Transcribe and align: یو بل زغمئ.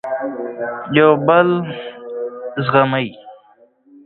یو 0.97 1.11
بل 1.27 1.47
زغمئ. 2.65 3.07